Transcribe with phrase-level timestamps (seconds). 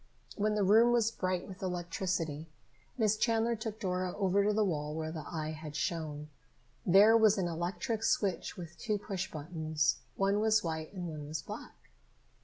[0.35, 2.49] When the room was bright with electricity,
[2.97, 6.29] Miss Chandler took Dora over to the wall where the eye had shone.
[6.83, 9.97] There was an electric switch with two push buttons.
[10.15, 11.91] One was white and one was black.